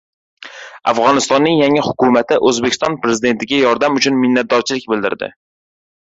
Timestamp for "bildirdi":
4.95-5.29